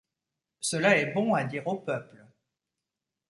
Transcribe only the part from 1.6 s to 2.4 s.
au peuple.